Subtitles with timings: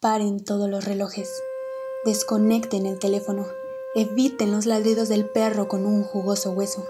[0.00, 1.28] Paren todos los relojes.
[2.06, 3.44] Desconecten el teléfono.
[3.94, 6.86] Eviten los ladridos del perro con un jugoso hueso.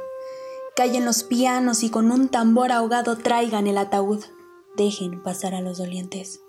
[0.76, 4.20] Callen los pianos y con un tambor ahogado traigan el ataúd.
[4.76, 6.40] Dejen pasar a los dolientes.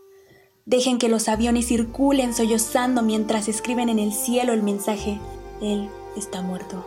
[0.67, 5.19] Dejen que los aviones circulen sollozando mientras escriben en el cielo el mensaje.
[5.63, 6.85] Él está muerto.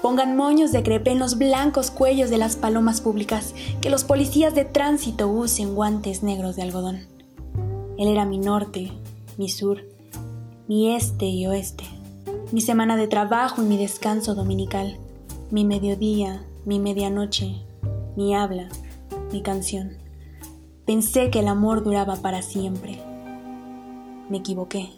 [0.00, 4.54] Pongan moños de crepe en los blancos cuellos de las palomas públicas, que los policías
[4.54, 7.19] de tránsito usen guantes negros de algodón.
[8.00, 8.90] Él era mi norte,
[9.36, 9.82] mi sur,
[10.68, 11.84] mi este y oeste,
[12.50, 14.96] mi semana de trabajo y mi descanso dominical,
[15.50, 17.56] mi mediodía, mi medianoche,
[18.16, 18.70] mi habla,
[19.30, 19.98] mi canción.
[20.86, 23.02] Pensé que el amor duraba para siempre.
[24.30, 24.88] Me equivoqué.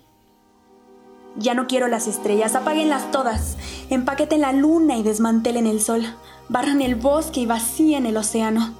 [1.36, 3.56] Ya no quiero las estrellas, apáguenlas todas.
[3.90, 6.04] Empaqueten la luna y desmantelen el sol.
[6.48, 8.74] Barran el bosque y vacíen el océano.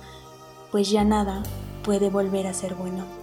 [0.71, 1.43] Pues ya nada
[1.83, 3.22] puede volver a ser bueno.